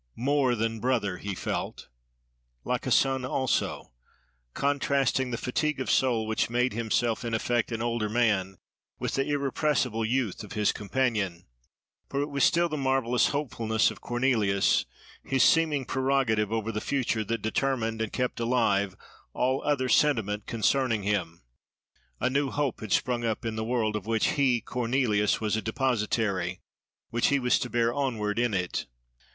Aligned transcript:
"More 0.15 0.55
than 0.55 0.79
brother!"—he 0.79 1.35
felt—like 1.35 2.87
a 2.87 2.89
son 2.89 3.23
also!" 3.23 3.93
contrasting 4.55 5.29
the 5.29 5.37
fatigue 5.37 5.79
of 5.79 5.91
soul 5.91 6.25
which 6.25 6.49
made 6.49 6.73
himself 6.73 7.23
in 7.23 7.35
effect 7.35 7.71
an 7.71 7.83
older 7.83 8.09
man, 8.09 8.57
with 8.97 9.13
the 9.13 9.27
irrepressible 9.29 10.03
youth 10.03 10.43
of 10.43 10.53
his 10.53 10.71
companion. 10.71 11.45
For 12.09 12.19
it 12.19 12.31
was 12.31 12.43
still 12.43 12.67
the 12.67 12.77
marvellous 12.79 13.27
hopefulness 13.27 13.91
of 13.91 14.01
Cornelius, 14.01 14.87
his 15.23 15.43
seeming 15.43 15.85
prerogative 15.85 16.51
over 16.51 16.71
the 16.71 16.81
future, 16.81 17.23
that 17.25 17.43
determined, 17.43 18.01
and 18.01 18.11
kept 18.11 18.39
alive, 18.39 18.95
all 19.33 19.61
other 19.63 19.87
sentiment 19.87 20.47
concerning 20.47 21.03
him. 21.03 21.43
A 22.19 22.27
new 22.27 22.49
hope 22.49 22.79
had 22.81 22.91
sprung 22.91 23.23
up 23.23 23.45
in 23.45 23.55
the 23.55 23.63
world 23.63 23.95
of 23.95 24.07
which 24.07 24.29
he, 24.29 24.61
Cornelius, 24.61 25.39
was 25.39 25.55
a 25.55 25.61
depositary, 25.61 26.59
which 27.11 27.27
he 27.27 27.37
was 27.37 27.59
to 27.59 27.69
bear 27.69 27.93
onward 27.93 28.39
in 28.39 28.55
it. 28.55 28.87